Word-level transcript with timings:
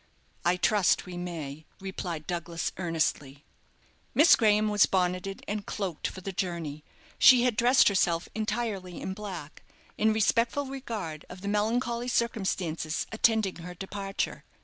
"I 0.43 0.57
trust 0.57 1.05
we 1.05 1.15
may," 1.15 1.67
replied 1.79 2.25
Douglas, 2.25 2.71
earnestly. 2.77 3.43
Miss 4.15 4.35
Graham 4.35 4.67
was 4.67 4.87
bonneted 4.87 5.43
and 5.47 5.63
cloaked 5.67 6.07
for 6.07 6.21
the 6.21 6.31
journey. 6.31 6.83
She 7.19 7.43
had 7.43 7.55
dressed 7.55 7.87
herself 7.87 8.27
entirely 8.33 8.99
in 8.99 9.13
black, 9.13 9.61
in 9.99 10.11
respectful 10.11 10.65
regard 10.65 11.23
of 11.29 11.41
the 11.41 11.47
melancholy 11.47 12.07
circumstances 12.07 13.05
attending 13.11 13.57
her 13.57 13.75
departure. 13.75 14.43